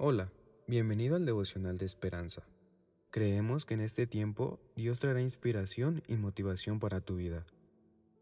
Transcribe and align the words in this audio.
Hola, 0.00 0.30
bienvenido 0.68 1.16
al 1.16 1.26
devocional 1.26 1.76
de 1.76 1.84
esperanza. 1.84 2.44
Creemos 3.10 3.66
que 3.66 3.74
en 3.74 3.80
este 3.80 4.06
tiempo 4.06 4.60
Dios 4.76 5.00
traerá 5.00 5.20
inspiración 5.20 6.04
y 6.06 6.14
motivación 6.14 6.78
para 6.78 7.00
tu 7.00 7.16
vida. 7.16 7.44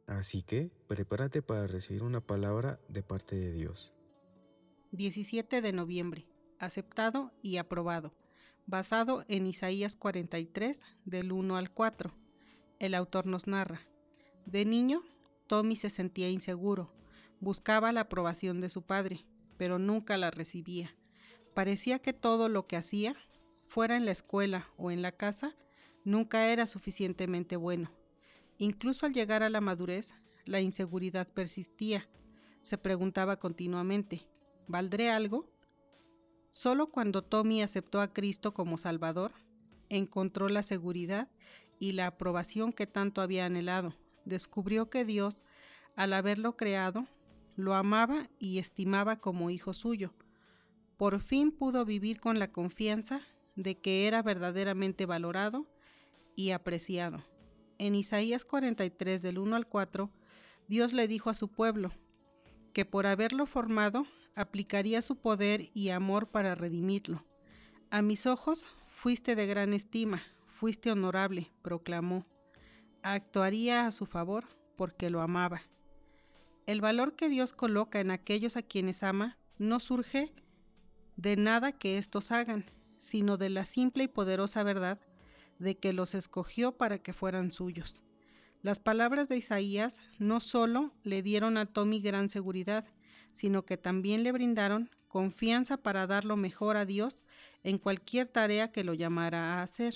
Así 0.07 0.41
que 0.41 0.71
prepárate 0.89 1.43
para 1.43 1.67
recibir 1.67 2.03
una 2.03 2.23
palabra 2.23 2.81
de 2.89 3.03
parte 3.03 3.37
de 3.37 3.53
Dios. 3.53 3.93
17 4.93 5.61
de 5.61 5.73
noviembre. 5.75 6.27
Aceptado 6.59 7.35
y 7.43 7.59
aprobado. 7.59 8.15
Basado 8.65 9.27
en 9.29 9.47
Isaías 9.47 9.97
43, 9.97 10.81
del 11.05 11.31
1 11.31 11.59
al 11.59 11.71
4. 11.71 12.11
El 12.79 12.95
autor 12.95 13.27
nos 13.27 13.47
narra. 13.47 13.83
De 14.47 14.65
niño, 14.65 15.03
Tommy 15.47 15.77
se 15.77 15.91
sentía 15.91 16.31
inseguro. 16.31 16.91
Buscaba 17.39 17.93
la 17.93 18.01
aprobación 18.01 18.63
de 18.63 18.71
su 18.71 18.81
padre, 18.81 19.27
pero 19.59 19.79
nunca 19.79 20.17
la 20.17 20.31
recibía. 20.31 20.97
Parecía 21.57 21.99
que 22.01 22.13
todo 22.13 22.51
lo 22.51 22.67
que 22.67 22.77
hacía, 22.77 23.15
fuera 23.67 23.97
en 23.97 24.05
la 24.05 24.11
escuela 24.11 24.69
o 24.77 24.91
en 24.91 25.01
la 25.01 25.13
casa, 25.13 25.57
nunca 26.05 26.49
era 26.49 26.67
suficientemente 26.67 27.57
bueno. 27.57 27.91
Incluso 28.59 29.07
al 29.07 29.15
llegar 29.15 29.43
a 29.43 29.49
la 29.49 29.63
madurez, 29.63 30.13
la 30.45 30.61
inseguridad 30.61 31.27
persistía. 31.27 32.11
Se 32.61 32.77
preguntaba 32.77 33.39
continuamente, 33.39 34.29
¿valdré 34.67 35.09
algo? 35.09 35.49
Solo 36.51 36.89
cuando 36.89 37.25
Tommy 37.25 37.63
aceptó 37.63 38.03
a 38.03 38.13
Cristo 38.13 38.53
como 38.53 38.77
Salvador, 38.77 39.33
encontró 39.89 40.51
la 40.51 40.63
seguridad 40.63 41.31
y 41.79 41.93
la 41.93 42.09
aprobación 42.09 42.71
que 42.71 42.87
tanto 42.87 43.23
había 43.23 43.47
anhelado. 43.47 43.95
Descubrió 44.27 44.91
que 44.91 45.07
Dios, 45.07 45.43
al 45.97 46.13
haberlo 46.13 46.55
creado, 46.55 47.07
lo 47.57 47.75
amaba 47.75 48.29
y 48.39 48.59
estimaba 48.59 49.17
como 49.17 49.49
hijo 49.49 49.73
suyo 49.73 50.13
por 50.97 51.21
fin 51.21 51.53
pudo 51.53 51.85
vivir 51.85 52.21
con 52.21 52.39
la 52.39 52.51
confianza 52.51 53.21
de 53.55 53.79
que 53.79 54.07
era 54.07 54.23
verdaderamente 54.23 55.07
valorado 55.07 55.67
y 56.35 56.51
apreciado. 56.51 57.25
En 57.79 57.95
Isaías 57.95 58.45
43 58.45 59.23
del 59.23 59.39
1 59.39 59.57
al 59.57 59.67
4, 59.67 60.11
Dios 60.69 60.93
le 60.93 61.09
dijo 61.09 61.31
a 61.31 61.35
su 61.35 61.49
pueblo 61.49 61.91
que 62.73 62.85
por 62.85 63.07
haberlo 63.07 63.47
formado 63.47 64.07
aplicaría 64.35 65.03
su 65.03 65.17
poder 65.17 65.71
y 65.75 65.91
amor 65.91 66.29
para 66.29 66.55
redimirlo. 66.55 67.25
A 67.91 68.03
mis 68.03 68.27
ojos 68.27 68.67
fuiste 68.87 69.35
de 69.35 69.47
gran 69.47 69.73
estima, 69.73 70.23
fuiste 70.47 70.91
honorable, 70.91 71.51
proclamó. 71.63 72.27
Actuaría 73.03 73.87
a 73.87 73.93
su 73.93 74.07
favor 74.07 74.45
porque 74.77 75.11
lo 75.11 75.21
amaba. 75.21 75.63
El 76.67 76.81
valor 76.81 77.15
que 77.15 77.29
Dios 77.29 77.53
coloca 77.53 78.01
en 78.01 78.11
aquellos 78.11 78.57
a 78.57 78.63
quienes 78.63 79.03
ama 79.03 79.39
no 79.59 79.81
surge 79.81 80.35
de 81.17 81.37
nada 81.37 81.73
que 81.73 81.99
éstos 81.99 82.31
hagan, 82.33 82.65
sino 82.99 83.37
de 83.37 83.51
la 83.51 83.65
simple 83.65 84.05
y 84.05 84.09
poderosa 84.09 84.63
verdad 84.63 85.01
de 85.59 85.77
que 85.77 85.93
los 85.93 86.15
escogió 86.15 86.73
para 86.73 86.99
que 86.99 87.13
fueran 87.13 87.51
suyos. 87.51 88.03
Las 88.63 88.81
palabras 88.81 89.29
de 89.29 89.37
Isaías 89.37 90.01
no 90.19 90.41
solo 90.41 90.93
le 91.03 91.23
dieron 91.23 91.57
a 91.57 91.67
Tommy 91.67 92.01
gran 92.01 92.29
seguridad, 92.29 92.87
sino 93.33 93.65
que 93.65 93.77
también 93.77 94.23
le 94.23 94.33
brindaron 94.33 94.91
confianza 95.09 95.77
para 95.77 96.07
dar 96.07 96.25
lo 96.25 96.37
mejor 96.37 96.77
a 96.77 96.85
Dios 96.85 97.23
en 97.63 97.79
cualquier 97.79 98.27
tarea 98.29 98.73
que 98.73 98.85
lo 98.85 98.95
llamara 98.95 99.55
a 99.55 99.63
hacer. 99.63 99.95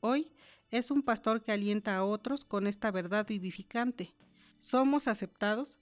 Hoy 0.00 0.32
es 0.70 0.90
un 0.90 1.02
pastor 1.02 1.42
que 1.42 1.52
alienta 1.52 1.96
a 1.96 2.04
otros 2.04 2.44
con 2.44 2.66
esta 2.66 2.90
verdad 2.90 3.26
vivificante. 3.26 4.14
Somos 4.58 5.08
aceptados 5.08 5.78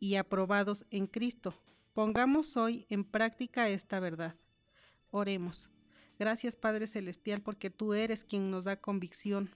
y 0.00 0.16
aprobados 0.16 0.84
en 0.90 1.06
Cristo, 1.06 1.54
Pongamos 1.94 2.56
hoy 2.56 2.86
en 2.90 3.04
práctica 3.04 3.68
esta 3.68 4.00
verdad. 4.00 4.34
Oremos. 5.12 5.70
Gracias 6.18 6.56
Padre 6.56 6.88
Celestial 6.88 7.40
porque 7.40 7.70
tú 7.70 7.94
eres 7.94 8.24
quien 8.24 8.50
nos 8.50 8.64
da 8.64 8.80
convicción 8.80 9.54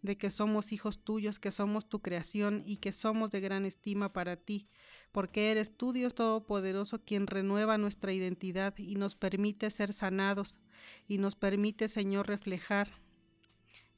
de 0.00 0.16
que 0.16 0.30
somos 0.30 0.70
hijos 0.70 1.02
tuyos, 1.02 1.40
que 1.40 1.50
somos 1.50 1.88
tu 1.88 2.00
creación 2.02 2.62
y 2.66 2.76
que 2.76 2.92
somos 2.92 3.32
de 3.32 3.40
gran 3.40 3.66
estima 3.66 4.12
para 4.12 4.36
ti, 4.36 4.68
porque 5.10 5.50
eres 5.50 5.76
tú 5.76 5.92
Dios 5.92 6.14
Todopoderoso 6.14 7.04
quien 7.04 7.26
renueva 7.26 7.78
nuestra 7.78 8.12
identidad 8.12 8.78
y 8.78 8.94
nos 8.94 9.16
permite 9.16 9.68
ser 9.70 9.92
sanados 9.92 10.60
y 11.08 11.18
nos 11.18 11.34
permite 11.34 11.88
Señor 11.88 12.28
reflejar 12.28 13.02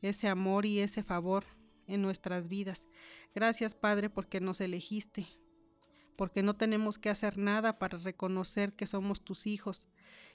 ese 0.01 0.29
amor 0.29 0.65
y 0.65 0.81
ese 0.81 1.03
favor 1.03 1.45
en 1.87 2.01
nuestras 2.01 2.49
vidas. 2.49 2.87
Gracias 3.35 3.75
Padre 3.75 4.09
porque 4.09 4.41
nos 4.41 4.63
elegiste, 4.63 5.27
porque 6.19 6.43
no 6.43 6.57
tenemos 6.57 6.99
que 6.99 7.11
hacer 7.11 7.39
nada 7.39 7.79
para 7.79 7.97
reconocer 7.97 8.73
que 8.73 8.89
somos 8.89 9.21
tus 9.21 9.47
hijos 9.47 9.87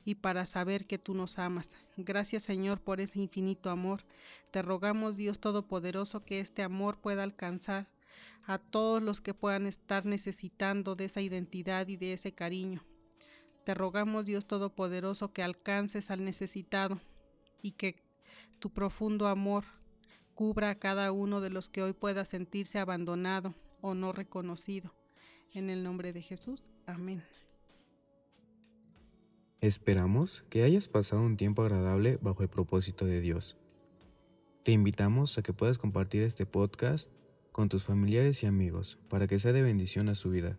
y 0.06 0.16
para 0.16 0.46
saber 0.46 0.88
que 0.88 0.98
tú 0.98 1.14
nos 1.14 1.40
amas. 1.40 1.76
Gracias 1.98 2.44
Señor 2.44 2.80
por 2.80 3.02
ese 3.02 3.20
infinito 3.20 3.70
amor. 3.70 4.06
Te 4.52 4.62
rogamos 4.62 5.18
Dios 5.18 5.40
Todopoderoso 5.40 6.24
que 6.24 6.40
este 6.40 6.64
amor 6.64 7.02
pueda 7.02 7.24
alcanzar 7.24 7.90
a 8.46 8.60
todos 8.60 9.04
los 9.04 9.20
que 9.20 9.34
puedan 9.34 9.68
estar 9.68 10.06
necesitando 10.06 10.96
de 10.96 11.04
esa 11.04 11.20
identidad 11.20 11.86
y 11.90 11.98
de 11.98 12.14
ese 12.14 12.32
cariño. 12.32 12.82
Te 13.66 13.74
rogamos 13.74 14.26
Dios 14.26 14.46
Todopoderoso 14.48 15.34
que 15.34 15.44
alcances 15.44 16.12
al 16.12 16.24
necesitado 16.24 17.02
y 17.62 17.74
que 17.74 18.02
tu 18.60 18.70
profundo 18.70 19.28
amor 19.28 19.66
cubra 20.34 20.70
a 20.70 20.80
cada 20.80 21.12
uno 21.12 21.42
de 21.42 21.50
los 21.50 21.68
que 21.68 21.84
hoy 21.84 21.92
pueda 21.92 22.24
sentirse 22.24 22.80
abandonado 22.80 23.54
o 23.82 23.96
no 23.96 24.14
reconocido. 24.14 24.94
En 25.54 25.70
el 25.70 25.84
nombre 25.84 26.14
de 26.14 26.22
Jesús. 26.22 26.72
Amén. 26.86 27.24
Esperamos 29.62 30.44
que 30.50 30.64
hayas 30.64 30.88
pasado 30.88 31.22
un 31.22 31.38
tiempo 31.38 31.62
agradable 31.62 32.18
bajo 32.22 32.44
el 32.44 32.50
propósito 32.50 33.06
de 33.06 33.22
Dios. 33.22 33.58
Te 34.64 34.72
invitamos 34.72 35.38
a 35.38 35.42
que 35.42 35.54
puedas 35.54 35.78
compartir 35.78 36.24
este 36.24 36.46
podcast 36.46 37.12
con 37.52 37.70
tus 37.70 37.84
familiares 37.84 38.44
y 38.44 38.48
amigos 38.48 38.98
para 39.10 39.28
que 39.28 39.40
sea 39.40 39.54
de 39.54 39.62
bendición 39.62 40.10
a 40.10 40.16
su 40.16 40.32
vida. 40.32 40.58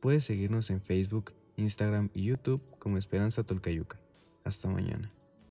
Puedes 0.00 0.24
seguirnos 0.24 0.70
en 0.70 0.80
Facebook, 0.80 1.32
Instagram 1.56 2.10
y 2.14 2.24
YouTube 2.24 2.62
como 2.78 2.96
Esperanza 2.96 3.44
Tolcayuca. 3.44 4.00
Hasta 4.44 4.68
mañana. 4.68 5.12